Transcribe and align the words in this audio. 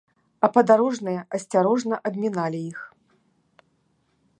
А 0.45 0.47
падарожныя 0.55 1.21
асцярожна 1.39 1.95
абміналі 2.11 2.63
іх. 2.73 2.79